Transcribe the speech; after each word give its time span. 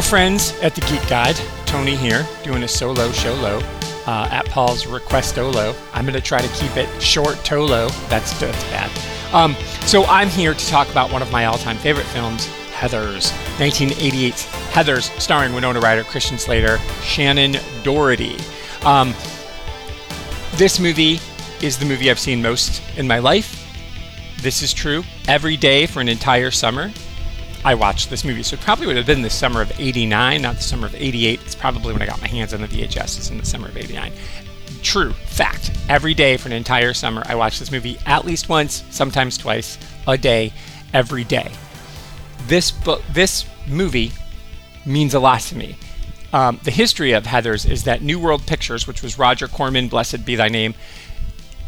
Hello, 0.00 0.08
friends 0.08 0.58
at 0.62 0.74
the 0.74 0.80
Geek 0.80 1.06
Guide. 1.10 1.36
Tony 1.66 1.94
here, 1.94 2.26
doing 2.42 2.62
a 2.62 2.68
solo 2.68 3.12
show 3.12 3.34
low 3.34 3.58
uh, 4.06 4.28
at 4.30 4.46
Paul's 4.46 4.86
request 4.86 5.38
Olo. 5.38 5.74
I'm 5.92 6.06
going 6.06 6.14
to 6.14 6.22
try 6.22 6.40
to 6.40 6.48
keep 6.54 6.74
it 6.78 6.88
short 7.02 7.34
Tolo. 7.44 7.90
That's, 8.08 8.32
that's 8.40 8.64
bad. 8.70 8.90
Um, 9.34 9.54
so 9.82 10.04
I'm 10.04 10.28
here 10.28 10.54
to 10.54 10.66
talk 10.68 10.90
about 10.90 11.12
one 11.12 11.20
of 11.20 11.30
my 11.30 11.44
all-time 11.44 11.76
favorite 11.76 12.06
films, 12.06 12.46
Heathers, 12.72 13.30
1988's 13.58 14.46
Heathers, 14.72 15.20
starring 15.20 15.52
Winona 15.52 15.80
Ryder, 15.80 16.04
Christian 16.04 16.38
Slater, 16.38 16.78
Shannen 17.02 17.60
Doherty. 17.84 18.38
Um, 18.86 19.12
this 20.52 20.80
movie 20.80 21.20
is 21.60 21.76
the 21.76 21.84
movie 21.84 22.10
I've 22.10 22.18
seen 22.18 22.40
most 22.40 22.80
in 22.96 23.06
my 23.06 23.18
life. 23.18 23.54
This 24.40 24.62
is 24.62 24.72
true. 24.72 25.04
Every 25.28 25.58
day 25.58 25.84
for 25.84 26.00
an 26.00 26.08
entire 26.08 26.50
summer, 26.50 26.90
I 27.64 27.74
watched 27.74 28.08
this 28.08 28.24
movie. 28.24 28.42
So 28.42 28.54
it 28.54 28.60
probably 28.60 28.86
would 28.86 28.96
have 28.96 29.06
been 29.06 29.22
the 29.22 29.30
summer 29.30 29.60
of 29.60 29.72
89, 29.78 30.42
not 30.42 30.56
the 30.56 30.62
summer 30.62 30.86
of 30.86 30.94
88. 30.94 31.40
It's 31.44 31.54
probably 31.54 31.92
when 31.92 32.02
I 32.02 32.06
got 32.06 32.20
my 32.20 32.26
hands 32.26 32.54
on 32.54 32.60
the 32.60 32.68
VHS, 32.68 33.18
it's 33.18 33.30
in 33.30 33.38
the 33.38 33.44
summer 33.44 33.68
of 33.68 33.76
89. 33.76 34.12
True, 34.82 35.12
fact. 35.12 35.70
Every 35.88 36.14
day 36.14 36.36
for 36.36 36.48
an 36.48 36.52
entire 36.52 36.94
summer, 36.94 37.22
I 37.26 37.34
watched 37.34 37.60
this 37.60 37.70
movie 37.70 37.98
at 38.06 38.24
least 38.24 38.48
once, 38.48 38.84
sometimes 38.90 39.36
twice, 39.36 39.78
a 40.06 40.16
day, 40.16 40.52
every 40.94 41.24
day. 41.24 41.50
This 42.46 42.70
book, 42.70 43.02
this 43.12 43.44
movie 43.66 44.12
means 44.86 45.12
a 45.12 45.20
lot 45.20 45.40
to 45.42 45.56
me. 45.56 45.76
Um, 46.32 46.60
the 46.62 46.70
history 46.70 47.12
of 47.12 47.24
Heathers 47.24 47.68
is 47.68 47.84
that 47.84 48.02
New 48.02 48.18
World 48.18 48.46
Pictures, 48.46 48.86
which 48.86 49.02
was 49.02 49.18
Roger 49.18 49.48
Corman, 49.48 49.88
blessed 49.88 50.24
be 50.24 50.36
thy 50.36 50.48
name, 50.48 50.74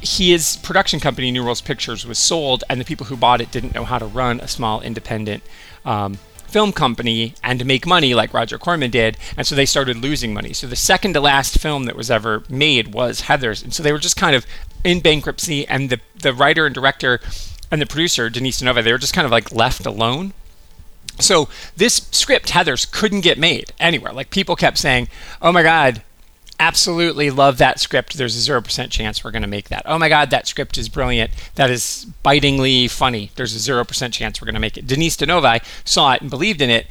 his 0.03 0.57
production 0.57 1.01
company, 1.01 1.31
New 1.31 1.45
World 1.45 1.63
Pictures, 1.65 2.07
was 2.07 2.19
sold, 2.19 2.65
and 2.69 2.81
the 2.81 2.85
people 2.85 3.07
who 3.07 3.17
bought 3.17 3.41
it 3.41 3.51
didn't 3.51 3.75
know 3.75 3.85
how 3.85 3.99
to 3.99 4.07
run 4.07 4.41
a 4.41 4.49
small 4.49 4.81
independent 4.81 5.43
um, 5.85 6.19
film 6.53 6.73
company 6.73 7.35
and 7.43 7.65
make 7.65 7.87
money 7.87 8.13
like 8.15 8.35
Roger 8.35 8.59
Corman 8.59 8.91
did, 8.91 9.17
and 9.37 9.47
so 9.47 9.55
they 9.55 9.65
started 9.65 9.97
losing 9.97 10.35
money. 10.35 10.53
So 10.53 10.67
the 10.67 10.77
second 10.77 11.15
to 11.15 11.21
last 11.21 11.59
film 11.59 11.85
that 11.85 11.97
was 11.97 12.11
ever 12.11 12.43
made 12.49 12.93
was 12.93 13.23
Heathers, 13.23 13.63
and 13.63 13.73
so 13.73 13.83
they 13.83 13.93
were 13.93 13.99
just 13.99 14.17
kind 14.17 14.37
of 14.37 14.45
in 14.85 15.01
bankruptcy, 15.01 15.67
and 15.67 15.89
the 15.89 16.01
the 16.21 16.35
writer 16.35 16.67
and 16.67 16.75
director 16.75 17.21
and 17.71 17.81
the 17.81 17.87
producer 17.87 18.29
Denise 18.29 18.61
Nova, 18.61 18.83
they 18.83 18.93
were 18.93 18.99
just 18.99 19.15
kind 19.15 19.25
of 19.25 19.31
like 19.31 19.51
left 19.51 19.87
alone. 19.87 20.35
So 21.19 21.49
this 21.77 22.09
script, 22.11 22.49
Heathers, 22.49 22.91
couldn't 22.91 23.21
get 23.21 23.39
made 23.39 23.73
anywhere. 23.79 24.13
Like 24.13 24.31
people 24.31 24.57
kept 24.57 24.79
saying, 24.79 25.09
"Oh 25.41 25.53
my 25.53 25.63
God, 25.63 26.03
absolutely 26.63 27.29
love 27.29 27.59
that 27.59 27.81
script. 27.81 28.17
There's 28.17 28.49
a 28.49 28.51
0% 28.51 28.91
chance 28.91 29.25
we're 29.25 29.33
going 29.33 29.43
to 29.43 29.49
make 29.49 29.69
that. 29.69 29.83
Oh 29.85 29.99
my 29.99 30.09
God, 30.09 30.31
that 30.31 30.47
script 30.47 30.79
is 30.79 30.89
brilliant. 30.89 31.33
That 31.57 31.71
is 31.71 32.07
bitingly 32.23 32.87
funny. 32.87 33.33
There's 33.35 33.55
a 33.55 33.73
0% 33.73 34.13
chance 34.13 34.41
we're 34.41 34.47
going 34.47 34.55
to 34.55 34.61
make 34.61 34.79
it. 34.79 34.87
Denise 34.87 35.17
Di 35.17 35.27
Novi 35.27 35.59
saw 35.85 36.13
it 36.13 36.21
and 36.21 36.31
believed 36.31 36.63
in 36.63 36.71
it. 36.71 36.87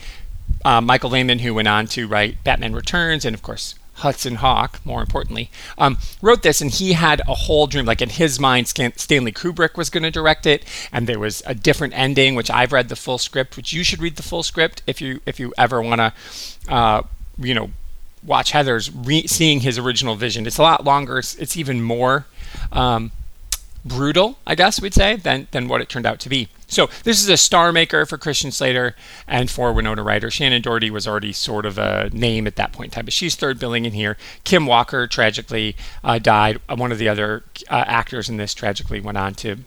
Uh, 0.66 0.82
Michael 0.82 1.12
Lehmann, 1.12 1.40
who 1.40 1.54
went 1.54 1.70
on 1.70 1.88
to 1.88 2.06
write 2.06 2.44
Batman 2.44 2.74
Returns 2.74 3.24
and, 3.24 3.34
of 3.34 3.42
course, 3.42 3.76
Hudson 3.96 4.36
Hawk, 4.36 4.82
more 4.84 5.02
importantly, 5.02 5.50
um, 5.78 5.98
wrote 6.22 6.44
this, 6.44 6.60
and 6.60 6.72
he 6.72 6.94
had 6.94 7.22
a 7.22 7.34
whole 7.34 7.68
dream. 7.68 7.86
Like 7.86 8.02
in 8.02 8.10
his 8.10 8.40
mind, 8.40 8.68
Stanley 8.68 9.32
Kubrick 9.32 9.78
was 9.78 9.90
going 9.90 10.04
to 10.04 10.12
direct 10.12 10.46
it, 10.46 10.66
and 10.92 11.08
there 11.08 11.20
was 11.20 11.42
a 11.46 11.54
different 11.54 11.94
ending. 11.96 12.36
Which 12.36 12.50
I've 12.50 12.74
read 12.74 12.90
the 12.90 12.96
full 12.96 13.20
script, 13.20 13.56
which 13.56 13.74
you 13.74 13.84
should 13.84 14.02
read 14.02 14.16
the 14.16 14.24
full 14.24 14.44
script 14.44 14.82
if 14.88 15.02
you 15.02 15.22
if 15.26 15.40
you 15.40 15.54
ever 15.58 15.82
want 15.82 16.00
to, 16.00 16.14
uh, 16.74 17.04
you 17.38 17.54
know, 17.54 17.70
watch 18.24 18.52
Heathers 18.52 18.92
re- 19.06 19.28
seeing 19.28 19.62
his 19.62 19.78
original 19.78 20.16
vision. 20.16 20.46
It's 20.46 20.58
a 20.58 20.64
lot 20.64 20.84
longer. 20.84 21.20
It's, 21.20 21.36
it's 21.36 21.58
even 21.58 21.82
more 21.82 22.26
um, 22.72 23.12
brutal, 23.84 24.38
I 24.46 24.56
guess 24.56 24.82
we'd 24.82 24.94
say, 24.94 25.16
than 25.16 25.48
than 25.52 25.68
what 25.68 25.82
it 25.82 25.90
turned 25.90 26.06
out 26.06 26.20
to 26.22 26.30
be. 26.30 26.50
So 26.68 26.90
this 27.04 27.22
is 27.22 27.28
a 27.28 27.36
star 27.36 27.74
maker 27.74 28.06
for 28.06 28.18
Christian 28.18 28.52
Slater 28.52 28.96
and 29.28 29.52
for 29.52 29.74
Winona 29.74 30.04
Ryder. 30.04 30.30
Shannen 30.30 30.62
Doherty 30.62 30.90
was 30.90 31.06
already 31.06 31.34
sort 31.34 31.66
of 31.66 31.78
a 31.78 32.10
name 32.14 32.48
at 32.48 32.56
that 32.56 32.72
point 32.72 32.92
in 32.92 32.96
time, 32.96 33.06
but 33.06 33.14
she's 33.14 33.36
third 33.36 33.60
billing 33.60 33.84
in 33.84 33.92
here. 33.92 34.16
Kim 34.46 34.66
Walker 34.66 35.06
tragically 35.06 35.76
uh, 36.04 36.18
died. 36.18 36.60
Uh, 36.70 36.78
one 36.78 36.92
of 36.92 36.98
the 36.98 37.10
other 37.10 37.44
uh, 37.70 37.84
actors 37.88 38.30
in 38.30 38.38
this 38.38 38.54
tragically 38.54 39.02
went 39.02 39.18
on 39.18 39.34
to 39.36 39.58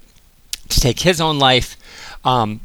to 0.68 0.80
take 0.80 1.00
his 1.00 1.20
own 1.20 1.38
life. 1.38 1.76
Um, 2.24 2.60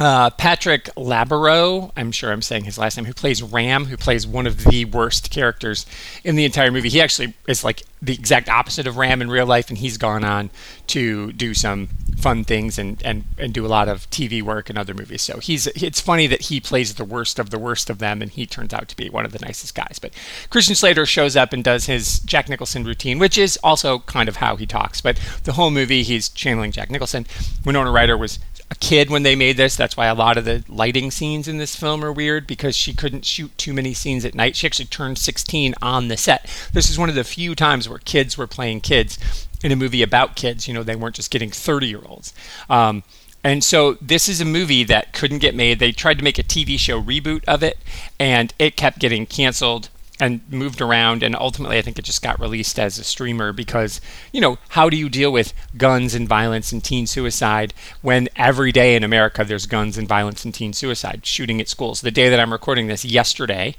uh, 0.00 0.30
Patrick 0.30 0.84
Labero, 0.96 1.92
I'm 1.94 2.10
sure 2.10 2.32
I'm 2.32 2.40
saying 2.40 2.64
his 2.64 2.78
last 2.78 2.96
name, 2.96 3.04
who 3.04 3.12
plays 3.12 3.42
Ram, 3.42 3.84
who 3.84 3.98
plays 3.98 4.26
one 4.26 4.46
of 4.46 4.64
the 4.64 4.86
worst 4.86 5.30
characters 5.30 5.84
in 6.24 6.36
the 6.36 6.46
entire 6.46 6.70
movie. 6.70 6.88
He 6.88 7.02
actually 7.02 7.34
is 7.46 7.62
like 7.62 7.82
the 8.00 8.14
exact 8.14 8.48
opposite 8.48 8.86
of 8.86 8.96
Ram 8.96 9.20
in 9.20 9.30
real 9.30 9.44
life, 9.44 9.68
and 9.68 9.76
he's 9.76 9.98
gone 9.98 10.24
on 10.24 10.48
to 10.88 11.32
do 11.32 11.52
some 11.52 11.90
fun 12.20 12.44
things 12.44 12.78
and, 12.78 13.02
and, 13.04 13.24
and 13.38 13.52
do 13.52 13.66
a 13.66 13.68
lot 13.68 13.88
of 13.88 14.08
TV 14.10 14.42
work 14.42 14.70
and 14.70 14.78
other 14.78 14.94
movies. 14.94 15.22
So 15.22 15.38
he's 15.38 15.66
it's 15.68 16.00
funny 16.00 16.26
that 16.26 16.42
he 16.42 16.60
plays 16.60 16.94
the 16.94 17.04
worst 17.04 17.38
of 17.38 17.50
the 17.50 17.58
worst 17.58 17.90
of 17.90 17.98
them, 17.98 18.22
and 18.22 18.30
he 18.30 18.46
turns 18.46 18.72
out 18.72 18.88
to 18.88 18.96
be 18.96 19.10
one 19.10 19.24
of 19.24 19.32
the 19.32 19.38
nicest 19.40 19.74
guys. 19.74 19.98
But 20.00 20.12
Christian 20.50 20.74
Slater 20.74 21.06
shows 21.06 21.36
up 21.36 21.52
and 21.52 21.64
does 21.64 21.86
his 21.86 22.20
Jack 22.20 22.48
Nicholson 22.48 22.84
routine, 22.84 23.18
which 23.18 23.38
is 23.38 23.58
also 23.62 24.00
kind 24.00 24.28
of 24.28 24.36
how 24.36 24.56
he 24.56 24.66
talks. 24.66 25.00
But 25.00 25.20
the 25.44 25.52
whole 25.52 25.70
movie, 25.70 26.02
he's 26.02 26.28
channeling 26.28 26.72
Jack 26.72 26.90
Nicholson. 26.90 27.26
Winona 27.64 27.90
Ryder 27.90 28.16
was 28.16 28.38
a 28.70 28.74
kid 28.76 29.10
when 29.10 29.24
they 29.24 29.34
made 29.34 29.56
this. 29.56 29.74
That's 29.76 29.96
why 29.96 30.06
a 30.06 30.14
lot 30.14 30.38
of 30.38 30.44
the 30.44 30.64
lighting 30.68 31.10
scenes 31.10 31.48
in 31.48 31.58
this 31.58 31.74
film 31.74 32.04
are 32.04 32.12
weird 32.12 32.46
because 32.46 32.76
she 32.76 32.94
couldn't 32.94 33.24
shoot 33.24 33.56
too 33.58 33.72
many 33.72 33.94
scenes 33.94 34.24
at 34.24 34.34
night. 34.34 34.56
She 34.56 34.66
actually 34.66 34.86
turned 34.86 35.18
16 35.18 35.74
on 35.82 36.08
the 36.08 36.16
set. 36.16 36.48
This 36.72 36.88
is 36.88 36.98
one 36.98 37.08
of 37.08 37.14
the 37.14 37.24
few 37.24 37.54
times 37.54 37.88
where 37.88 37.98
kids 37.98 38.38
were 38.38 38.46
playing 38.46 38.80
kids 38.82 39.48
in 39.62 39.72
a 39.72 39.76
movie 39.76 40.02
about 40.02 40.36
kids. 40.36 40.66
You 40.66 40.74
know, 40.74 40.82
they 40.82 40.96
weren't 40.96 41.16
just 41.16 41.30
getting 41.30 41.50
30 41.50 41.86
year 41.86 42.02
olds. 42.06 42.32
Um, 42.68 43.02
and 43.42 43.64
so 43.64 43.94
this 44.02 44.28
is 44.28 44.40
a 44.40 44.44
movie 44.44 44.84
that 44.84 45.12
couldn't 45.12 45.38
get 45.38 45.54
made. 45.54 45.78
They 45.78 45.92
tried 45.92 46.18
to 46.18 46.24
make 46.24 46.38
a 46.38 46.42
TV 46.42 46.78
show 46.78 47.02
reboot 47.02 47.42
of 47.44 47.62
it, 47.62 47.78
and 48.18 48.52
it 48.58 48.76
kept 48.76 48.98
getting 48.98 49.24
canceled 49.24 49.88
and 50.20 50.40
moved 50.50 50.80
around 50.80 51.22
and 51.22 51.34
ultimately 51.34 51.78
I 51.78 51.82
think 51.82 51.98
it 51.98 52.04
just 52.04 52.22
got 52.22 52.38
released 52.38 52.78
as 52.78 52.98
a 52.98 53.04
streamer 53.04 53.52
because 53.52 54.00
you 54.32 54.40
know 54.40 54.58
how 54.70 54.90
do 54.90 54.96
you 54.96 55.08
deal 55.08 55.32
with 55.32 55.54
guns 55.76 56.14
and 56.14 56.28
violence 56.28 56.72
and 56.72 56.84
teen 56.84 57.06
suicide 57.06 57.72
when 58.02 58.28
every 58.36 58.70
day 58.70 58.94
in 58.94 59.02
America 59.02 59.44
there's 59.44 59.66
guns 59.66 59.96
and 59.96 60.06
violence 60.06 60.44
and 60.44 60.52
teen 60.52 60.74
suicide 60.74 61.24
shooting 61.24 61.60
at 61.60 61.68
schools 61.68 62.02
the 62.02 62.10
day 62.10 62.28
that 62.28 62.38
I'm 62.38 62.52
recording 62.52 62.86
this 62.86 63.04
yesterday 63.04 63.74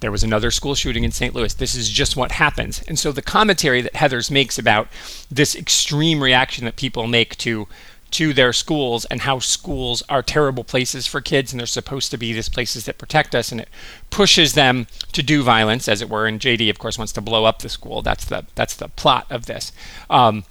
there 0.00 0.12
was 0.12 0.22
another 0.22 0.50
school 0.50 0.74
shooting 0.74 1.04
in 1.04 1.10
St. 1.10 1.34
Louis. 1.34 1.52
This 1.54 1.74
is 1.74 1.88
just 1.88 2.16
what 2.16 2.32
happens. 2.32 2.82
And 2.88 2.98
so 2.98 3.12
the 3.12 3.22
commentary 3.22 3.80
that 3.82 3.94
Heathers 3.94 4.30
makes 4.30 4.58
about 4.58 4.88
this 5.30 5.54
extreme 5.54 6.22
reaction 6.22 6.64
that 6.64 6.76
people 6.76 7.06
make 7.06 7.36
to 7.38 7.68
to 8.10 8.32
their 8.32 8.52
schools 8.54 9.04
and 9.06 9.20
how 9.22 9.38
schools 9.38 10.02
are 10.08 10.22
terrible 10.22 10.64
places 10.64 11.06
for 11.06 11.20
kids 11.20 11.52
and 11.52 11.60
they're 11.60 11.66
supposed 11.66 12.10
to 12.10 12.16
be 12.16 12.32
these 12.32 12.48
places 12.48 12.86
that 12.86 12.96
protect 12.96 13.34
us 13.34 13.52
and 13.52 13.60
it 13.60 13.68
pushes 14.08 14.54
them 14.54 14.86
to 15.12 15.22
do 15.22 15.42
violence 15.42 15.88
as 15.88 16.00
it 16.00 16.08
were 16.08 16.26
and 16.26 16.40
JD 16.40 16.70
of 16.70 16.78
course 16.78 16.96
wants 16.96 17.12
to 17.12 17.20
blow 17.20 17.44
up 17.44 17.60
the 17.60 17.68
school 17.68 18.00
that's 18.00 18.24
the 18.24 18.46
that's 18.54 18.74
the 18.74 18.88
plot 18.88 19.26
of 19.28 19.44
this 19.44 19.72
um, 20.08 20.44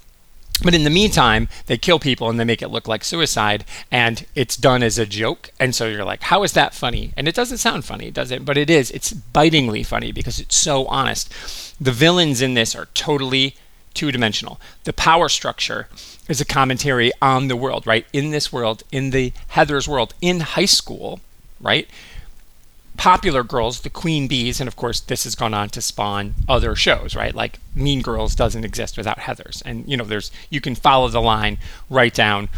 but 0.62 0.74
in 0.74 0.84
the 0.84 0.90
meantime, 0.90 1.48
they 1.66 1.76
kill 1.76 1.98
people 1.98 2.28
and 2.28 2.38
they 2.38 2.44
make 2.44 2.62
it 2.62 2.68
look 2.68 2.88
like 2.88 3.04
suicide, 3.04 3.64
and 3.90 4.26
it's 4.34 4.56
done 4.56 4.82
as 4.82 4.98
a 4.98 5.06
joke. 5.06 5.50
And 5.60 5.74
so 5.74 5.86
you're 5.86 6.04
like, 6.04 6.24
how 6.24 6.42
is 6.42 6.52
that 6.52 6.74
funny? 6.74 7.12
And 7.16 7.28
it 7.28 7.34
doesn't 7.34 7.58
sound 7.58 7.84
funny, 7.84 8.10
does 8.10 8.30
it? 8.30 8.44
But 8.44 8.58
it 8.58 8.70
is. 8.70 8.90
It's 8.90 9.12
bitingly 9.12 9.82
funny 9.82 10.12
because 10.12 10.40
it's 10.40 10.56
so 10.56 10.86
honest. 10.86 11.32
The 11.80 11.92
villains 11.92 12.42
in 12.42 12.54
this 12.54 12.74
are 12.74 12.88
totally 12.94 13.54
two 13.94 14.12
dimensional. 14.12 14.60
The 14.84 14.92
power 14.92 15.28
structure 15.28 15.88
is 16.28 16.40
a 16.40 16.44
commentary 16.44 17.10
on 17.22 17.48
the 17.48 17.56
world, 17.56 17.86
right? 17.86 18.06
In 18.12 18.30
this 18.30 18.52
world, 18.52 18.82
in 18.92 19.10
the 19.10 19.32
Heathers 19.52 19.88
world, 19.88 20.14
in 20.20 20.40
high 20.40 20.66
school, 20.66 21.20
right? 21.60 21.88
Popular 22.98 23.44
girls, 23.44 23.80
the 23.80 23.90
queen 23.90 24.26
bees, 24.26 24.60
and 24.60 24.66
of 24.68 24.76
course 24.76 25.00
this 25.00 25.22
has 25.24 25.36
gone 25.36 25.54
on 25.54 25.70
to 25.70 25.80
spawn 25.80 26.34
other 26.48 26.74
shows, 26.74 27.14
right? 27.14 27.34
Like 27.34 27.60
Mean 27.74 28.02
Girls 28.02 28.34
doesn't 28.34 28.64
exist 28.64 28.96
without 28.96 29.20
Heathers, 29.20 29.62
and 29.64 29.88
you 29.88 29.96
know 29.96 30.04
there's 30.04 30.30
you 30.50 30.60
can 30.60 30.74
follow 30.74 31.08
the 31.08 31.22
line 31.22 31.58
right 31.88 32.12
down. 32.12 32.48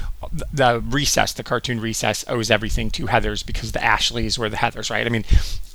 The 0.52 0.80
Recess, 0.80 1.34
the 1.34 1.42
cartoon 1.42 1.78
Recess, 1.78 2.24
owes 2.26 2.50
everything 2.50 2.90
to 2.92 3.06
Heathers 3.06 3.44
because 3.44 3.72
the 3.72 3.84
Ashleys 3.84 4.38
were 4.38 4.48
the 4.48 4.56
Heathers, 4.56 4.90
right? 4.90 5.06
I 5.06 5.10
mean, 5.10 5.24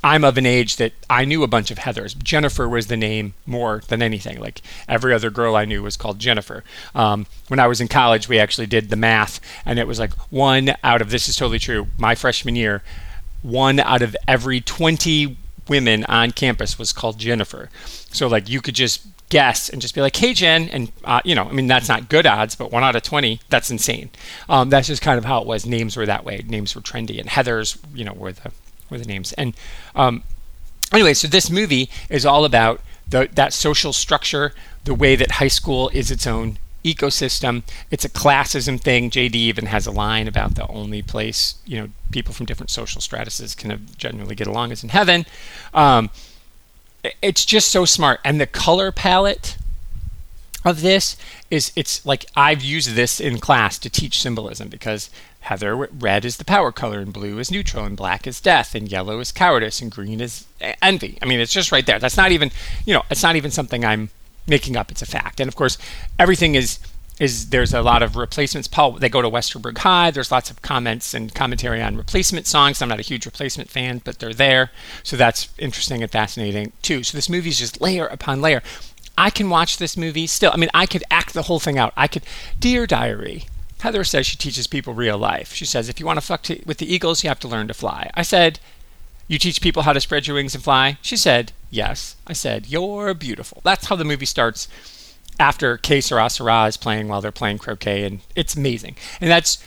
I'm 0.03 0.23
of 0.23 0.38
an 0.38 0.47
age 0.47 0.77
that 0.77 0.94
I 1.09 1.25
knew 1.25 1.44
a 1.44 1.47
bunch 1.47 1.69
of 1.69 1.77
Heathers. 1.77 2.17
Jennifer 2.17 2.67
was 2.67 2.88
the 2.88 2.97
name 2.97 3.35
more 3.45 3.83
than 3.88 4.01
anything. 4.01 4.39
Like 4.39 4.62
every 4.89 5.13
other 5.13 5.29
girl 5.29 5.56
I 5.56 5.65
knew 5.65 5.83
was 5.83 5.95
called 5.95 6.17
Jennifer. 6.17 6.63
Um, 6.95 7.27
when 7.50 7.59
I 7.59 7.67
was 7.67 7.79
in 7.79 7.88
college, 7.88 8.27
we 8.27 8.39
actually 8.39 8.67
did 8.67 8.89
the 8.89 8.95
math, 8.95 9.39
and 9.63 9.77
it 9.77 9.88
was 9.88 10.00
like 10.00 10.13
one 10.31 10.73
out 10.83 11.01
of 11.01 11.12
this 11.12 11.29
is 11.29 11.35
totally 11.35 11.59
true. 11.59 11.88
My 12.00 12.15
freshman 12.15 12.56
year 12.56 12.81
one 13.45 13.80
out 13.80 14.01
of 14.01 14.15
every 14.27 14.59
20 14.59 15.38
women 15.68 16.03
on 16.06 16.31
campus 16.31 16.77
was 16.77 16.92
called 16.94 17.18
Jennifer. 17.19 17.69
So 17.86 18.27
like 18.27 18.50
you 18.50 18.62
could 18.62 18.75
just 18.75 19.06
guess 19.30 19.69
and 19.69 19.81
just 19.81 19.95
be 19.95 20.01
like, 20.01 20.15
"Hey 20.15 20.33
Jen," 20.33 20.69
and 20.69 20.92
uh, 21.03 21.21
you 21.24 21.36
know, 21.36 21.45
I 21.45 21.51
mean 21.51 21.68
that's 21.68 21.89
not 21.89 22.09
good 22.09 22.25
odds, 22.25 22.56
but 22.56 22.71
one 22.71 22.83
out 22.83 22.95
of 22.95 23.03
20, 23.03 23.39
that's 23.50 23.71
insane. 23.71 24.09
Um, 24.50 24.69
that's 24.69 24.88
just 24.88 25.01
kind 25.01 25.18
of 25.18 25.25
how 25.25 25.42
it 25.42 25.47
was. 25.47 25.65
Names 25.65 25.97
were 25.97 26.06
that 26.06 26.24
way. 26.24 26.44
Names 26.47 26.75
were 26.75 26.81
trendy, 26.81 27.19
and 27.19 27.30
Heathers, 27.30 27.77
you 27.94 28.03
know, 28.03 28.13
were 28.13 28.31
the 28.31 28.51
were 28.89 28.97
the 28.97 29.06
names. 29.06 29.33
And 29.33 29.56
um, 29.95 30.24
anyway, 30.91 31.13
so 31.13 31.27
this 31.27 31.50
movie 31.50 31.89
is 32.09 32.25
all 32.25 32.45
about 32.45 32.81
the, 33.07 33.30
that 33.33 33.53
social 33.53 33.94
structure, 33.94 34.53
the 34.83 34.94
way 34.94 35.15
that 35.15 35.31
high 35.31 35.48
school 35.48 35.89
is 35.89 36.12
its 36.12 36.27
own 36.27 36.57
ecosystem. 36.85 37.63
It's 37.91 38.05
a 38.05 38.09
classism 38.09 38.79
thing. 38.79 39.09
JD 39.09 39.35
even 39.35 39.65
has 39.65 39.87
a 39.87 39.91
line 39.91 40.27
about 40.27 40.55
the 40.55 40.67
only 40.67 41.01
place 41.01 41.55
you 41.65 41.79
know 41.79 41.89
people 42.11 42.33
from 42.33 42.45
different 42.45 42.69
social 42.69 43.01
stratuses 43.01 43.57
can 43.57 43.87
generally 43.97 44.35
get 44.35 44.47
along 44.47 44.71
is 44.71 44.83
in 44.83 44.89
heaven. 44.89 45.25
Um, 45.73 46.09
it's 47.21 47.45
just 47.45 47.69
so 47.71 47.85
smart, 47.85 48.19
and 48.23 48.39
the 48.39 48.47
color 48.47 48.91
palette 48.91 49.57
of 50.63 50.81
this 50.81 51.15
is 51.51 51.71
it's 51.75 52.05
like 52.05 52.25
I've 52.35 52.63
used 52.63 52.95
this 52.95 53.19
in 53.19 53.39
class 53.39 53.77
to 53.79 53.89
teach 53.89 54.19
symbolism 54.19 54.69
because 54.69 55.09
Heather, 55.45 55.75
red 55.75 56.25
is 56.25 56.38
the 56.38 56.43
power 56.43 56.71
color, 56.71 56.97
and 56.99 57.13
blue 57.13 57.38
is 57.38 57.51
neutral, 57.51 57.85
and 57.85 57.95
black 57.95 58.25
is 58.25 58.41
death, 58.41 58.73
and 58.73 58.91
yellow 58.91 59.19
is 59.19 59.31
cowardice, 59.31 59.79
and 59.79 59.91
green 59.91 60.19
is 60.19 60.47
envy. 60.81 61.19
I 61.21 61.25
mean, 61.25 61.39
it's 61.39 61.53
just 61.53 61.71
right 61.71 61.85
there. 61.85 61.99
That's 61.99 62.17
not 62.17 62.31
even, 62.31 62.49
you 62.83 62.95
know, 62.95 63.03
it's 63.11 63.21
not 63.21 63.35
even 63.35 63.51
something 63.51 63.85
I'm 63.85 64.09
making 64.47 64.77
up. 64.77 64.92
It's 64.92 65.01
a 65.01 65.06
fact. 65.06 65.39
And 65.39 65.47
of 65.47 65.56
course, 65.56 65.77
everything 66.19 66.56
is 66.56 66.80
is 67.19 67.50
there's 67.50 67.74
a 67.74 67.81
lot 67.81 68.03
of 68.03 68.15
replacements. 68.18 68.68
Paul, 68.68 68.94
they 68.94 69.07
go 69.07 69.21
to 69.21 69.30
Westerburg 69.30 69.77
High. 69.77 70.12
There's 70.12 70.31
lots 70.31 70.51
of 70.51 70.62
comments 70.62 71.13
and 71.13 71.33
commentary 71.33 71.81
on 71.81 71.95
replacement 71.95 72.45
songs. 72.45 72.81
I'm 72.81 72.89
not 72.89 73.00
a 73.00 73.03
huge 73.03 73.25
replacement 73.25 73.69
fan, 73.69 74.01
but 74.03 74.19
they're 74.19 74.33
there, 74.33 74.71
so 75.03 75.15
that's 75.15 75.47
interesting 75.57 76.01
and 76.01 76.12
fascinating 76.12 76.74
too. 76.81 77.03
So 77.03 77.18
this 77.18 77.30
movie 77.30 77.50
is 77.50 77.59
just 77.59 77.80
layer 77.80 78.06
upon 78.06 78.42
layer. 78.42 78.62
I 79.18 79.30
can 79.30 79.50
watch 79.50 79.77
this 79.77 79.95
movie 79.95 80.27
still. 80.27 80.51
I 80.53 80.57
mean, 80.57 80.69
I 80.74 80.86
could 80.86 81.06
act 81.09 81.33
the 81.33 81.44
whole 81.44 81.59
thing 81.59 81.77
out. 81.77 81.94
I 81.95 82.07
could, 82.07 82.24
Dear 82.59 82.86
Diary. 82.86 83.45
Heather 83.80 84.03
says 84.03 84.25
she 84.25 84.36
teaches 84.36 84.68
people 84.68 84.94
real 84.94 85.18
life. 85.18 85.53
She 85.53 85.65
says, 85.65 85.89
if 85.89 86.00
you 86.00 86.06
want 86.06 86.18
to 86.18 86.25
fuck 86.25 86.41
to, 86.44 86.62
with 86.65 86.80
the 86.80 86.91
eagles, 86.91 87.24
you 87.24 87.30
have 87.30 87.39
to 87.41 87.48
learn 87.48 87.68
to 87.68 87.74
fly. 87.74 88.09
I 88.15 88.24
said, 88.24 88.59
you 89.27 89.39
teach 89.39 89.62
people 89.62 89.83
how 89.83 89.94
to 89.94 90.00
spread 90.00 90.27
your 90.27 90.36
wings 90.36 90.56
and 90.56 90.63
fly? 90.63 90.98
She 91.01 91.18
said, 91.18 91.51
yes. 91.69 92.16
I 92.27 92.33
said, 92.33 92.68
you're 92.68 93.13
beautiful. 93.13 93.62
That's 93.63 93.88
how 93.88 93.95
the 93.95 94.04
movie 94.04 94.25
starts 94.25 94.68
after 95.39 95.77
Que 95.77 96.01
Sera 96.01 96.30
Sera 96.30 96.66
is 96.66 96.77
playing 96.77 97.07
while 97.07 97.22
they're 97.22 97.31
playing 97.31 97.57
croquet, 97.57 98.04
and 98.04 98.22
it's 98.36 98.56
amazing. 98.56 98.95
And 99.19 99.30
that's, 99.30 99.63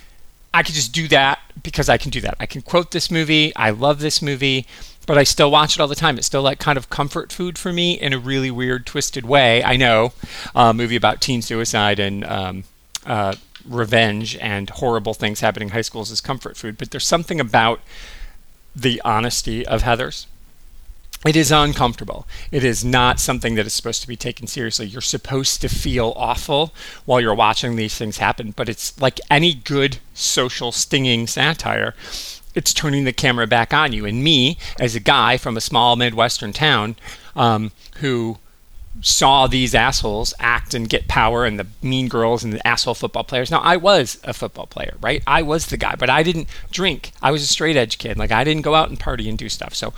I 0.54 0.62
could 0.62 0.74
just 0.74 0.92
do 0.92 1.08
that 1.08 1.40
because 1.62 1.88
I 1.88 1.98
can 1.98 2.10
do 2.10 2.20
that. 2.22 2.36
I 2.40 2.46
can 2.46 2.62
quote 2.62 2.92
this 2.92 3.10
movie. 3.10 3.54
I 3.56 3.70
love 3.70 4.00
this 4.00 4.22
movie 4.22 4.66
but 5.08 5.16
I 5.16 5.24
still 5.24 5.50
watch 5.50 5.74
it 5.74 5.80
all 5.80 5.88
the 5.88 5.94
time. 5.94 6.18
It's 6.18 6.26
still 6.26 6.42
like 6.42 6.58
kind 6.58 6.76
of 6.76 6.90
comfort 6.90 7.32
food 7.32 7.56
for 7.56 7.72
me 7.72 7.98
in 7.98 8.12
a 8.12 8.18
really 8.18 8.50
weird, 8.50 8.84
twisted 8.84 9.24
way. 9.24 9.64
I 9.64 9.74
know, 9.74 10.12
a 10.54 10.58
uh, 10.58 10.72
movie 10.74 10.96
about 10.96 11.22
teen 11.22 11.40
suicide 11.40 11.98
and 11.98 12.24
um, 12.26 12.64
uh, 13.06 13.34
revenge 13.66 14.36
and 14.36 14.68
horrible 14.68 15.14
things 15.14 15.40
happening 15.40 15.68
in 15.68 15.72
high 15.72 15.80
schools 15.80 16.10
is 16.10 16.20
comfort 16.20 16.58
food, 16.58 16.76
but 16.76 16.90
there's 16.90 17.06
something 17.06 17.40
about 17.40 17.80
the 18.80 19.00
honesty 19.04 19.66
of 19.66 19.82
Heather's. 19.82 20.26
It 21.26 21.34
is 21.34 21.50
uncomfortable. 21.50 22.28
It 22.52 22.62
is 22.62 22.84
not 22.84 23.18
something 23.18 23.56
that 23.56 23.66
is 23.66 23.74
supposed 23.74 24.02
to 24.02 24.08
be 24.08 24.16
taken 24.16 24.46
seriously. 24.46 24.86
You're 24.86 25.00
supposed 25.00 25.60
to 25.62 25.68
feel 25.68 26.12
awful 26.16 26.72
while 27.06 27.20
you're 27.20 27.34
watching 27.34 27.74
these 27.74 27.96
things 27.96 28.18
happen, 28.18 28.52
but 28.52 28.68
it's 28.68 29.00
like 29.00 29.20
any 29.28 29.52
good 29.52 29.98
social 30.14 30.70
stinging 30.70 31.26
satire 31.26 31.94
it's 32.58 32.74
turning 32.74 33.04
the 33.04 33.12
camera 33.12 33.46
back 33.46 33.72
on 33.72 33.92
you. 33.92 34.04
And 34.04 34.22
me, 34.24 34.58
as 34.80 34.96
a 34.96 35.00
guy 35.00 35.36
from 35.36 35.56
a 35.56 35.60
small 35.60 35.94
Midwestern 35.94 36.52
town 36.52 36.96
um, 37.36 37.70
who 37.98 38.38
saw 39.00 39.46
these 39.46 39.74
assholes 39.74 40.34
act 40.38 40.74
and 40.74 40.88
get 40.88 41.08
power 41.08 41.44
and 41.44 41.58
the 41.58 41.66
mean 41.82 42.08
girls 42.08 42.42
and 42.42 42.52
the 42.52 42.66
asshole 42.66 42.94
football 42.94 43.24
players. 43.24 43.50
Now, 43.50 43.60
I 43.60 43.76
was 43.76 44.20
a 44.24 44.32
football 44.32 44.66
player, 44.66 44.96
right? 45.00 45.22
I 45.26 45.42
was 45.42 45.66
the 45.66 45.76
guy, 45.76 45.94
but 45.96 46.10
I 46.10 46.22
didn't 46.22 46.48
drink. 46.70 47.12
I 47.22 47.30
was 47.30 47.42
a 47.42 47.46
straight 47.46 47.76
edge 47.76 47.98
kid. 47.98 48.18
Like, 48.18 48.32
I 48.32 48.44
didn't 48.44 48.62
go 48.62 48.74
out 48.74 48.88
and 48.88 48.98
party 48.98 49.28
and 49.28 49.38
do 49.38 49.48
stuff. 49.48 49.74
So 49.74 49.92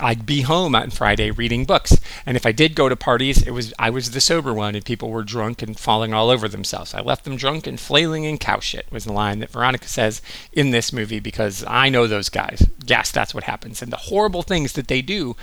I'd 0.00 0.26
be 0.26 0.42
home 0.42 0.74
on 0.74 0.90
Friday 0.90 1.30
reading 1.30 1.64
books. 1.64 2.00
And 2.24 2.36
if 2.36 2.44
I 2.44 2.52
did 2.52 2.74
go 2.74 2.88
to 2.88 2.96
parties, 2.96 3.42
it 3.42 3.50
was 3.50 3.72
I 3.78 3.90
was 3.90 4.10
the 4.10 4.20
sober 4.20 4.52
one 4.52 4.74
and 4.74 4.84
people 4.84 5.10
were 5.10 5.22
drunk 5.22 5.62
and 5.62 5.78
falling 5.78 6.12
all 6.12 6.30
over 6.30 6.48
themselves. 6.48 6.94
I 6.94 7.00
left 7.00 7.24
them 7.24 7.36
drunk 7.36 7.66
and 7.66 7.80
flailing 7.80 8.26
and 8.26 8.40
cow 8.40 8.60
shit 8.60 8.86
was 8.90 9.04
the 9.04 9.12
line 9.12 9.38
that 9.40 9.50
Veronica 9.50 9.88
says 9.88 10.22
in 10.52 10.70
this 10.70 10.92
movie 10.92 11.20
because 11.20 11.64
I 11.66 11.88
know 11.88 12.06
those 12.06 12.28
guys. 12.28 12.68
Yes, 12.86 13.10
that's 13.10 13.34
what 13.34 13.44
happens. 13.44 13.82
And 13.82 13.92
the 13.92 13.96
horrible 13.96 14.42
things 14.42 14.72
that 14.72 14.88
they 14.88 15.02
do 15.02 15.36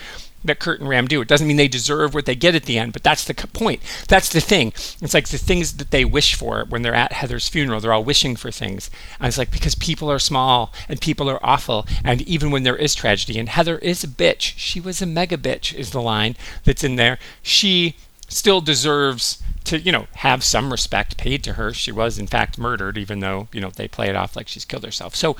that 0.43 0.59
Kurt 0.59 0.79
and 0.79 0.89
Ram 0.89 1.07
do. 1.07 1.21
It 1.21 1.27
doesn't 1.27 1.47
mean 1.47 1.57
they 1.57 1.67
deserve 1.67 2.13
what 2.13 2.25
they 2.25 2.35
get 2.35 2.55
at 2.55 2.63
the 2.63 2.77
end, 2.77 2.93
but 2.93 3.03
that's 3.03 3.23
the 3.23 3.33
point. 3.33 3.81
That's 4.07 4.29
the 4.29 4.41
thing. 4.41 4.67
It's 5.01 5.13
like 5.13 5.29
the 5.29 5.37
things 5.37 5.77
that 5.77 5.91
they 5.91 6.05
wish 6.05 6.35
for 6.35 6.65
when 6.67 6.81
they're 6.81 6.93
at 6.93 7.13
Heather's 7.13 7.47
funeral. 7.47 7.79
They're 7.79 7.93
all 7.93 8.03
wishing 8.03 8.35
for 8.35 8.51
things. 8.51 8.89
And 9.19 9.27
it's 9.27 9.37
like 9.37 9.51
because 9.51 9.75
people 9.75 10.11
are 10.11 10.19
small 10.19 10.73
and 10.89 10.99
people 10.99 11.29
are 11.29 11.43
awful, 11.45 11.85
and 12.03 12.21
even 12.23 12.51
when 12.51 12.63
there 12.63 12.75
is 12.75 12.93
tragedy, 12.95 13.39
and 13.39 13.49
Heather 13.49 13.77
is 13.79 14.03
a 14.03 14.07
bitch. 14.07 14.42
She 14.43 14.79
was 14.79 15.01
a 15.01 15.05
mega 15.05 15.37
bitch, 15.37 15.73
is 15.73 15.91
the 15.91 16.01
line 16.01 16.35
that's 16.63 16.83
in 16.83 16.95
there. 16.95 17.19
She 17.41 17.95
still 18.27 18.61
deserves 18.61 19.41
to 19.65 19.79
you 19.79 19.91
know 19.91 20.07
have 20.15 20.43
some 20.43 20.71
respect 20.71 21.17
paid 21.17 21.43
to 21.43 21.53
her. 21.53 21.73
She 21.73 21.91
was 21.91 22.19
in 22.19 22.27
fact 22.27 22.57
murdered 22.57 22.97
even 22.97 23.19
though 23.19 23.47
you 23.51 23.61
know 23.61 23.69
they 23.69 23.87
play 23.87 24.09
it 24.09 24.15
off 24.15 24.35
like 24.35 24.47
she's 24.47 24.65
killed 24.65 24.85
herself. 24.85 25.15
So 25.15 25.37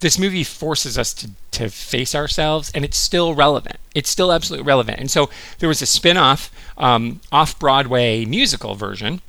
this 0.00 0.18
movie 0.18 0.44
forces 0.44 0.96
us 0.96 1.12
to, 1.12 1.30
to 1.50 1.68
face 1.68 2.14
ourselves 2.14 2.70
and 2.74 2.84
it's 2.84 2.96
still 2.96 3.34
relevant. 3.34 3.78
It's 3.94 4.08
still 4.08 4.32
absolutely 4.32 4.64
relevant. 4.64 5.00
And 5.00 5.10
so 5.10 5.28
there 5.58 5.68
was 5.68 5.82
a 5.82 5.86
spin-off 5.86 6.52
um, 6.76 7.20
off-broadway 7.32 8.24
musical 8.24 8.76
version 8.76 9.20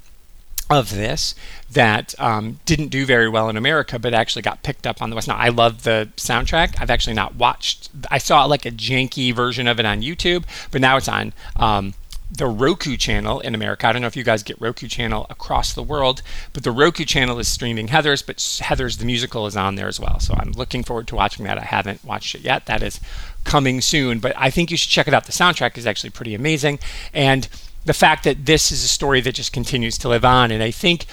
of 0.69 0.93
this 0.93 1.33
that 1.71 2.13
um, 2.19 2.59
didn't 2.65 2.89
do 2.89 3.05
very 3.05 3.27
well 3.27 3.49
in 3.49 3.57
America, 3.57 3.97
but 3.97 4.13
actually 4.13 4.41
got 4.41 4.61
picked 4.63 4.85
up 4.85 5.01
on 5.01 5.09
the 5.09 5.15
West. 5.15 5.27
Now, 5.27 5.35
I 5.37 5.49
love 5.49 5.83
the 5.83 6.09
soundtrack. 6.15 6.75
I've 6.79 6.89
actually 6.89 7.15
not 7.15 7.35
watched. 7.35 7.89
I 8.11 8.19
saw 8.19 8.45
like 8.45 8.65
a 8.65 8.71
janky 8.71 9.33
version 9.33 9.67
of 9.67 9.79
it 9.79 9.85
on 9.85 10.01
YouTube, 10.01 10.43
but 10.71 10.81
now 10.81 10.97
it's 10.97 11.07
on 11.07 11.33
um, 11.55 11.93
the 12.31 12.45
Roku 12.45 12.97
channel 12.97 13.39
in 13.39 13.55
America. 13.55 13.87
I 13.87 13.93
don't 13.93 14.01
know 14.01 14.07
if 14.07 14.15
you 14.15 14.23
guys 14.23 14.43
get 14.43 14.61
Roku 14.61 14.87
channel 14.87 15.25
across 15.29 15.73
the 15.73 15.81
world, 15.81 16.21
but 16.53 16.63
the 16.63 16.71
Roku 16.71 17.03
channel 17.03 17.39
is 17.39 17.47
streaming 17.47 17.87
Heather's, 17.87 18.21
but 18.21 18.59
Heather's 18.61 18.97
the 18.97 19.05
musical 19.05 19.47
is 19.47 19.57
on 19.57 19.75
there 19.75 19.87
as 19.87 19.99
well. 19.99 20.19
So 20.19 20.35
I'm 20.37 20.51
looking 20.51 20.83
forward 20.83 21.07
to 21.07 21.15
watching 21.15 21.45
that. 21.45 21.57
I 21.57 21.65
haven't 21.65 22.05
watched 22.05 22.35
it 22.35 22.41
yet. 22.41 22.67
That 22.67 22.83
is 22.83 22.99
coming 23.43 23.81
soon, 23.81 24.19
but 24.19 24.33
I 24.37 24.51
think 24.51 24.69
you 24.69 24.77
should 24.77 24.91
check 24.91 25.07
it 25.07 25.13
out. 25.13 25.25
The 25.25 25.31
soundtrack 25.31 25.77
is 25.77 25.87
actually 25.87 26.11
pretty 26.11 26.35
amazing, 26.35 26.77
and 27.13 27.47
the 27.85 27.93
fact 27.93 28.23
that 28.23 28.45
this 28.45 28.71
is 28.71 28.83
a 28.83 28.87
story 28.87 29.21
that 29.21 29.35
just 29.35 29.53
continues 29.53 29.97
to 29.99 30.09
live 30.09 30.25
on, 30.25 30.51
and 30.51 30.61
I 30.61 30.71
think 30.71 31.05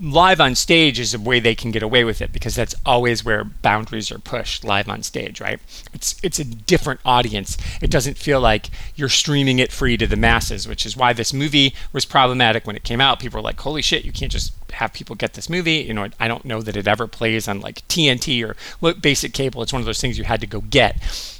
live 0.00 0.40
on 0.40 0.54
stage 0.54 1.00
is 1.00 1.12
a 1.12 1.18
way 1.18 1.40
they 1.40 1.54
can 1.54 1.72
get 1.72 1.82
away 1.82 2.04
with 2.04 2.20
it 2.20 2.32
because 2.32 2.54
that's 2.54 2.74
always 2.86 3.24
where 3.24 3.42
boundaries 3.42 4.12
are 4.12 4.18
pushed 4.18 4.62
live 4.62 4.88
on 4.88 5.02
stage 5.02 5.40
right? 5.40 5.60
It's 5.92 6.16
it's 6.22 6.38
a 6.38 6.44
different 6.44 7.00
audience. 7.04 7.56
It 7.82 7.90
doesn't 7.90 8.16
feel 8.16 8.40
like 8.40 8.70
you're 8.94 9.08
streaming 9.08 9.58
it 9.58 9.72
free 9.72 9.96
to 9.96 10.06
the 10.06 10.16
masses 10.16 10.68
which 10.68 10.86
is 10.86 10.96
why 10.96 11.12
this 11.12 11.32
movie 11.32 11.74
was 11.92 12.04
problematic 12.04 12.66
when 12.66 12.76
it 12.76 12.84
came 12.84 13.00
out. 13.00 13.18
People 13.18 13.38
were 13.38 13.44
like 13.44 13.60
holy 13.60 13.82
shit 13.82 14.04
you 14.04 14.12
can't 14.12 14.32
just 14.32 14.52
have 14.72 14.92
people 14.92 15.16
get 15.16 15.34
this 15.34 15.50
movie. 15.50 15.78
You 15.78 15.94
know 15.94 16.08
i 16.20 16.28
don't 16.28 16.44
know 16.44 16.62
that 16.62 16.76
it 16.76 16.86
ever 16.86 17.06
plays 17.08 17.48
on 17.48 17.60
like 17.60 17.86
tnt 17.88 18.54
or 18.82 18.94
basic 18.94 19.32
cable. 19.32 19.62
It's 19.62 19.72
one 19.72 19.82
of 19.82 19.86
those 19.86 20.00
things 20.00 20.16
you 20.16 20.24
had 20.24 20.40
to 20.40 20.46
go 20.46 20.60
get. 20.60 20.96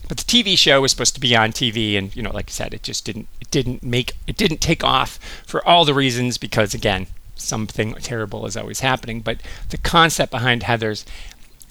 But 0.09 0.17
the 0.19 0.25
tv 0.25 0.59
show 0.59 0.81
was 0.81 0.91
supposed 0.91 1.15
to 1.15 1.21
be 1.21 1.37
on 1.37 1.53
tv 1.53 1.97
and 1.97 2.15
you 2.17 2.23
know 2.23 2.33
like 2.33 2.49
i 2.49 2.53
said 2.53 2.75
it 2.75 2.83
just 2.83 3.05
didn't 3.05 3.29
it 3.41 3.51
didn't 3.53 3.85
make 3.85 4.15
it 4.27 4.37
didn't 4.37 4.61
take 4.61 4.83
off 4.83 5.21
for 5.47 5.65
all 5.65 5.85
the 5.85 5.95
reasons 5.95 6.39
because 6.39 6.75
again 6.75 7.07
something 7.41 7.95
terrible 7.95 8.47
is 8.47 8.57
always 8.57 8.81
happening. 8.81 9.21
But 9.21 9.39
the 9.71 9.79
concept 9.79 10.31
behind 10.31 10.63
Heather's 10.63 11.05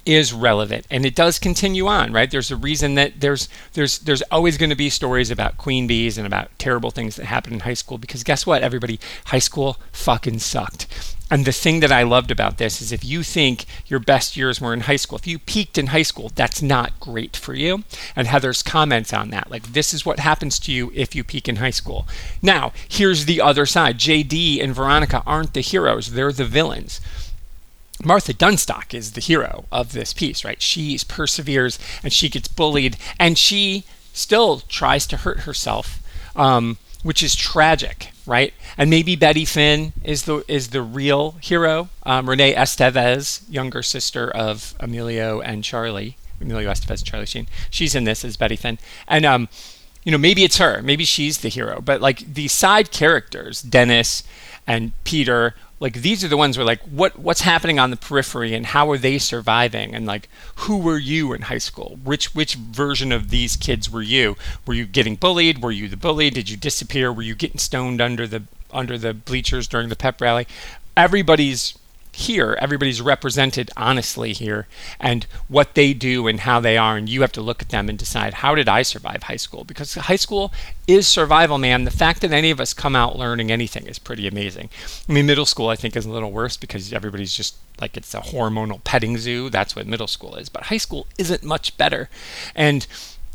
is 0.07 0.31
relevant 0.31 0.87
and 0.89 1.05
it 1.05 1.13
does 1.13 1.37
continue 1.37 1.85
on 1.85 2.13
right 2.13 2.31
there's 2.31 2.49
a 2.49 2.55
reason 2.55 2.95
that 2.95 3.19
there's 3.19 3.49
there's 3.73 3.99
there's 3.99 4.21
always 4.31 4.57
going 4.57 4.69
to 4.69 4.75
be 4.75 4.89
stories 4.89 5.29
about 5.29 5.57
queen 5.57 5.85
bees 5.85 6.17
and 6.17 6.25
about 6.25 6.49
terrible 6.57 6.91
things 6.91 7.17
that 7.17 7.25
happen 7.25 7.53
in 7.53 7.59
high 7.59 7.73
school 7.73 7.97
because 7.97 8.23
guess 8.23 8.45
what 8.45 8.63
everybody 8.63 8.99
high 9.25 9.37
school 9.37 9.77
fucking 9.91 10.39
sucked 10.39 10.87
and 11.29 11.43
the 11.43 11.51
thing 11.51 11.81
that 11.81 11.91
I 11.91 12.03
loved 12.03 12.31
about 12.31 12.57
this 12.57 12.81
is 12.81 12.91
if 12.93 13.03
you 13.03 13.21
think 13.21 13.65
your 13.87 13.99
best 13.99 14.37
years 14.37 14.61
were 14.61 14.73
in 14.73 14.81
high 14.81 14.95
school, 14.95 15.17
if 15.17 15.27
you 15.27 15.39
peaked 15.39 15.77
in 15.77 15.87
high 15.87 16.03
school, 16.03 16.31
that's 16.33 16.61
not 16.61 16.99
great 17.01 17.35
for 17.35 17.53
you. 17.53 17.83
And 18.15 18.27
Heather's 18.27 18.63
comments 18.63 19.11
on 19.11 19.29
that, 19.31 19.51
like 19.51 19.73
this 19.73 19.93
is 19.93 20.05
what 20.05 20.19
happens 20.19 20.57
to 20.59 20.71
you 20.71 20.91
if 20.95 21.15
you 21.15 21.25
peak 21.25 21.49
in 21.49 21.57
high 21.57 21.71
school. 21.71 22.07
Now, 22.41 22.71
here's 22.87 23.25
the 23.25 23.41
other 23.41 23.65
side. 23.65 23.97
JD 23.97 24.63
and 24.63 24.73
Veronica 24.73 25.21
aren't 25.25 25.53
the 25.53 25.61
heroes, 25.61 26.13
they're 26.13 26.31
the 26.31 26.45
villains. 26.45 27.01
Martha 28.03 28.33
Dunnstock 28.33 28.93
is 28.93 29.13
the 29.13 29.21
hero 29.21 29.65
of 29.71 29.91
this 29.91 30.13
piece, 30.13 30.45
right? 30.45 30.61
She 30.61 30.99
perseveres 31.07 31.79
and 32.03 32.13
she 32.13 32.29
gets 32.29 32.47
bullied 32.47 32.97
and 33.19 33.37
she 33.37 33.85
still 34.13 34.59
tries 34.59 35.07
to 35.07 35.17
hurt 35.17 35.41
herself. 35.41 36.01
Um, 36.35 36.77
which 37.03 37.23
is 37.23 37.35
tragic, 37.35 38.11
right? 38.25 38.53
And 38.77 38.89
maybe 38.89 39.15
Betty 39.15 39.45
Finn 39.45 39.93
is 40.03 40.23
the 40.23 40.43
is 40.47 40.69
the 40.69 40.81
real 40.81 41.37
hero. 41.41 41.89
Um, 42.03 42.29
Renee 42.29 42.53
Estevez, 42.53 43.43
younger 43.49 43.81
sister 43.81 44.29
of 44.29 44.75
Emilio 44.79 45.39
and 45.39 45.63
Charlie, 45.63 46.17
Emilio 46.41 46.69
Estevez 46.69 46.99
and 46.99 47.05
Charlie 47.05 47.25
Sheen, 47.25 47.47
she's 47.69 47.95
in 47.95 48.03
this 48.03 48.25
as 48.25 48.35
Betty 48.35 48.55
Finn, 48.55 48.77
and 49.07 49.25
um, 49.25 49.47
you 50.03 50.11
know 50.11 50.17
maybe 50.17 50.43
it's 50.43 50.57
her, 50.57 50.81
maybe 50.81 51.05
she's 51.05 51.37
the 51.39 51.49
hero. 51.49 51.79
But 51.79 52.01
like 52.01 52.33
the 52.33 52.47
side 52.47 52.91
characters, 52.91 53.61
Dennis 53.61 54.23
and 54.67 54.91
Peter 55.03 55.55
like 55.79 56.01
these 56.01 56.23
are 56.23 56.27
the 56.27 56.37
ones 56.37 56.57
where 56.57 56.65
like 56.65 56.81
what 56.81 57.19
what's 57.19 57.41
happening 57.41 57.79
on 57.79 57.91
the 57.91 57.97
periphery 57.97 58.53
and 58.53 58.67
how 58.67 58.89
are 58.89 58.97
they 58.97 59.17
surviving? 59.17 59.93
And 59.93 60.05
like 60.05 60.27
who 60.55 60.77
were 60.77 60.97
you 60.97 61.33
in 61.33 61.43
high 61.43 61.59
school? 61.59 61.99
Which 62.03 62.33
which 62.33 62.55
version 62.55 63.11
of 63.11 63.29
these 63.29 63.55
kids 63.55 63.89
were 63.89 64.01
you? 64.01 64.35
Were 64.65 64.73
you 64.73 64.85
getting 64.85 65.15
bullied? 65.15 65.61
Were 65.61 65.71
you 65.71 65.87
the 65.87 65.97
bully? 65.97 66.29
Did 66.29 66.49
you 66.49 66.57
disappear? 66.57 67.13
Were 67.13 67.21
you 67.21 67.35
getting 67.35 67.59
stoned 67.59 68.01
under 68.01 68.25
the 68.25 68.43
under 68.71 68.97
the 68.97 69.13
bleachers 69.13 69.67
during 69.67 69.89
the 69.89 69.95
pep 69.95 70.19
rally? 70.19 70.47
Everybody's 70.95 71.77
here, 72.17 72.57
everybody's 72.59 72.99
represented 72.99 73.69
honestly 73.77 74.33
here, 74.33 74.67
and 74.99 75.25
what 75.47 75.75
they 75.75 75.93
do 75.93 76.27
and 76.27 76.39
how 76.39 76.59
they 76.59 76.75
are, 76.75 76.97
and 76.97 77.07
you 77.07 77.21
have 77.21 77.31
to 77.33 77.41
look 77.41 77.61
at 77.61 77.69
them 77.69 77.87
and 77.89 77.97
decide 77.97 78.35
how 78.35 78.55
did 78.55 78.67
I 78.67 78.81
survive 78.81 79.23
high 79.23 79.35
school? 79.35 79.63
Because 79.63 79.93
high 79.93 80.15
school 80.15 80.51
is 80.87 81.07
survival, 81.07 81.59
man. 81.59 81.83
The 81.83 81.91
fact 81.91 82.21
that 82.21 82.31
any 82.31 82.49
of 82.49 82.59
us 82.59 82.73
come 82.73 82.95
out 82.95 83.19
learning 83.19 83.51
anything 83.51 83.85
is 83.85 83.99
pretty 83.99 84.27
amazing. 84.27 84.69
I 85.07 85.13
mean, 85.13 85.27
middle 85.27 85.45
school 85.45 85.69
I 85.69 85.75
think 85.75 85.95
is 85.95 86.07
a 86.07 86.09
little 86.09 86.31
worse 86.31 86.57
because 86.57 86.91
everybody's 86.91 87.33
just 87.33 87.55
like 87.79 87.95
it's 87.95 88.15
a 88.15 88.21
hormonal 88.21 88.83
petting 88.83 89.19
zoo. 89.19 89.51
That's 89.51 89.75
what 89.75 89.85
middle 89.85 90.07
school 90.07 90.35
is, 90.35 90.49
but 90.49 90.63
high 90.63 90.77
school 90.77 91.05
isn't 91.19 91.43
much 91.43 91.77
better, 91.77 92.09
and 92.55 92.87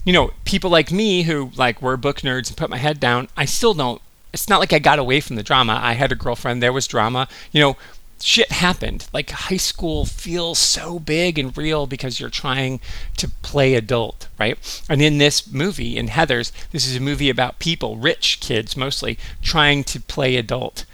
you 0.04 0.12
know, 0.12 0.32
people 0.44 0.70
like 0.70 0.90
me 0.90 1.22
who 1.22 1.52
like 1.54 1.80
were 1.80 1.96
book 1.96 2.22
nerds 2.22 2.48
and 2.48 2.56
put 2.56 2.68
my 2.68 2.78
head 2.78 2.98
down, 2.98 3.28
I 3.36 3.44
still 3.44 3.74
don't 3.74 4.02
it's 4.32 4.48
not 4.48 4.60
like 4.60 4.72
I 4.72 4.78
got 4.78 4.98
away 4.98 5.20
from 5.20 5.36
the 5.36 5.42
drama. 5.42 5.78
I 5.82 5.92
had 5.92 6.10
a 6.10 6.16
girlfriend, 6.16 6.62
there 6.62 6.72
was 6.72 6.86
drama. 6.86 7.28
You 7.52 7.60
know, 7.60 7.76
shit 8.22 8.52
happened. 8.52 9.08
Like 9.12 9.30
high 9.30 9.56
school 9.56 10.06
feels 10.06 10.58
so 10.58 10.98
big 10.98 11.38
and 11.38 11.56
real 11.56 11.86
because 11.86 12.20
you're 12.20 12.30
trying 12.30 12.80
to 13.16 13.28
play 13.28 13.74
adult, 13.74 14.28
right? 14.38 14.58
And 14.88 15.02
in 15.02 15.18
this 15.18 15.50
movie, 15.52 15.96
in 15.96 16.08
Heathers, 16.08 16.52
this 16.70 16.86
is 16.86 16.96
a 16.96 17.00
movie 17.00 17.30
about 17.30 17.58
people, 17.58 17.96
rich 17.96 18.40
kids 18.40 18.76
mostly, 18.76 19.18
trying 19.42 19.84
to 19.84 20.00
play 20.00 20.36
adult. 20.36 20.84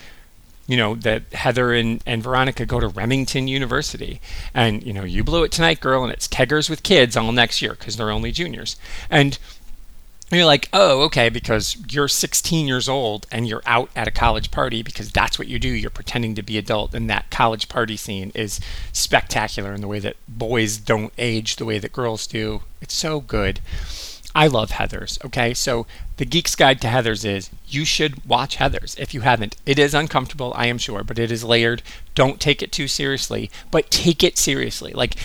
You 0.66 0.76
know, 0.76 0.94
that 0.96 1.32
Heather 1.32 1.72
and, 1.72 2.02
and 2.04 2.22
Veronica 2.22 2.66
go 2.66 2.78
to 2.78 2.88
Remington 2.88 3.48
University. 3.48 4.20
And, 4.52 4.82
you 4.82 4.92
know, 4.92 5.04
you 5.04 5.24
blew 5.24 5.44
it 5.44 5.50
tonight, 5.50 5.80
girl, 5.80 6.04
and 6.04 6.12
it's 6.12 6.28
keggers 6.28 6.68
with 6.68 6.82
kids 6.82 7.16
all 7.16 7.32
next 7.32 7.62
year 7.62 7.72
because 7.72 7.96
they're 7.96 8.10
only 8.10 8.32
juniors. 8.32 8.76
And 9.08 9.38
you're 10.36 10.46
like, 10.46 10.68
oh, 10.72 11.02
okay, 11.02 11.28
because 11.28 11.76
you're 11.88 12.08
16 12.08 12.66
years 12.66 12.88
old 12.88 13.26
and 13.30 13.48
you're 13.48 13.62
out 13.64 13.90
at 13.96 14.08
a 14.08 14.10
college 14.10 14.50
party 14.50 14.82
because 14.82 15.10
that's 15.10 15.38
what 15.38 15.48
you 15.48 15.58
do. 15.58 15.68
You're 15.68 15.90
pretending 15.90 16.34
to 16.34 16.42
be 16.42 16.58
adult, 16.58 16.94
and 16.94 17.08
that 17.08 17.30
college 17.30 17.68
party 17.68 17.96
scene 17.96 18.30
is 18.34 18.60
spectacular 18.92 19.72
in 19.72 19.80
the 19.80 19.88
way 19.88 20.00
that 20.00 20.16
boys 20.28 20.76
don't 20.76 21.12
age 21.16 21.56
the 21.56 21.64
way 21.64 21.78
that 21.78 21.92
girls 21.92 22.26
do. 22.26 22.62
It's 22.80 22.94
so 22.94 23.20
good. 23.20 23.60
I 24.34 24.46
love 24.46 24.72
Heathers. 24.72 25.24
Okay, 25.24 25.54
so 25.54 25.86
the 26.18 26.26
Geek's 26.26 26.54
Guide 26.54 26.80
to 26.82 26.88
Heathers 26.88 27.24
is 27.24 27.50
you 27.66 27.84
should 27.84 28.24
watch 28.26 28.58
Heathers 28.58 28.98
if 28.98 29.14
you 29.14 29.22
haven't. 29.22 29.56
It 29.64 29.78
is 29.78 29.94
uncomfortable, 29.94 30.52
I 30.54 30.66
am 30.66 30.78
sure, 30.78 31.02
but 31.02 31.18
it 31.18 31.32
is 31.32 31.42
layered. 31.42 31.82
Don't 32.14 32.38
take 32.38 32.62
it 32.62 32.70
too 32.70 32.86
seriously, 32.86 33.50
but 33.70 33.90
take 33.90 34.22
it 34.22 34.36
seriously. 34.36 34.92
Like 34.92 35.16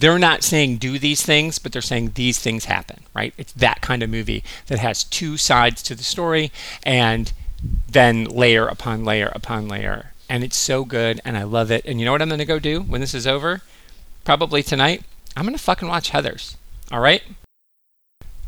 they're 0.00 0.18
not 0.18 0.42
saying 0.42 0.76
do 0.76 0.98
these 0.98 1.22
things, 1.22 1.58
but 1.58 1.72
they're 1.72 1.80
saying 1.80 2.12
these 2.14 2.38
things 2.38 2.66
happen, 2.66 3.00
right? 3.14 3.32
It's 3.38 3.52
that 3.54 3.80
kind 3.80 4.02
of 4.02 4.10
movie 4.10 4.44
that 4.66 4.78
has 4.78 5.04
two 5.04 5.36
sides 5.36 5.82
to 5.84 5.94
the 5.94 6.04
story 6.04 6.52
and 6.82 7.32
then 7.88 8.24
layer 8.24 8.66
upon 8.66 9.04
layer 9.04 9.32
upon 9.34 9.68
layer. 9.68 10.12
And 10.28 10.44
it's 10.44 10.56
so 10.56 10.84
good 10.84 11.20
and 11.24 11.36
I 11.38 11.44
love 11.44 11.70
it. 11.70 11.84
And 11.86 11.98
you 11.98 12.04
know 12.04 12.12
what 12.12 12.20
I'm 12.20 12.28
going 12.28 12.38
to 12.38 12.44
go 12.44 12.58
do 12.58 12.82
when 12.82 13.00
this 13.00 13.14
is 13.14 13.26
over? 13.26 13.62
Probably 14.24 14.62
tonight. 14.62 15.02
I'm 15.34 15.44
going 15.44 15.56
to 15.56 15.62
fucking 15.62 15.88
watch 15.88 16.10
Heathers. 16.10 16.56
All 16.92 17.00
right? 17.00 17.22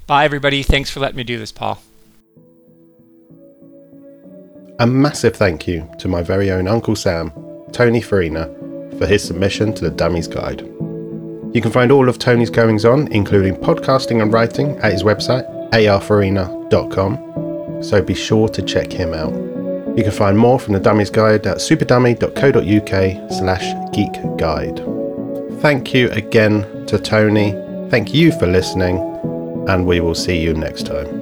Bye, 0.06 0.24
everybody. 0.24 0.62
Thanks 0.62 0.90
for 0.90 1.00
letting 1.00 1.16
me 1.16 1.24
do 1.24 1.38
this, 1.38 1.52
Paul. 1.52 1.80
A 4.80 4.86
massive 4.86 5.34
thank 5.34 5.66
you 5.66 5.90
to 5.98 6.08
my 6.08 6.22
very 6.22 6.50
own 6.50 6.68
Uncle 6.68 6.94
Sam, 6.94 7.32
Tony 7.72 8.00
Farina, 8.00 8.46
for 8.98 9.06
his 9.06 9.24
submission 9.24 9.72
to 9.74 9.84
the 9.84 9.90
Dummies 9.90 10.28
Guide. 10.28 10.87
You 11.54 11.62
can 11.62 11.70
find 11.70 11.90
all 11.90 12.08
of 12.08 12.18
Tony's 12.18 12.50
goings 12.50 12.84
on, 12.84 13.10
including 13.12 13.56
podcasting 13.56 14.22
and 14.22 14.32
writing, 14.32 14.76
at 14.78 14.92
his 14.92 15.02
website, 15.02 15.46
arfarina.com, 15.70 17.82
so 17.82 18.02
be 18.02 18.14
sure 18.14 18.48
to 18.48 18.62
check 18.62 18.92
him 18.92 19.14
out. 19.14 19.32
You 19.96 20.04
can 20.04 20.12
find 20.12 20.38
more 20.38 20.60
from 20.60 20.74
the 20.74 20.80
Dummies 20.80 21.10
Guide 21.10 21.46
at 21.46 21.56
superdummy.co.uk 21.56 23.32
slash 23.32 23.64
geekguide. 23.92 25.60
Thank 25.60 25.94
you 25.94 26.10
again 26.10 26.86
to 26.86 26.98
Tony. 26.98 27.52
Thank 27.90 28.14
you 28.14 28.32
for 28.32 28.46
listening, 28.46 28.98
and 29.68 29.86
we 29.86 30.00
will 30.00 30.14
see 30.14 30.40
you 30.40 30.54
next 30.54 30.86
time. 30.86 31.17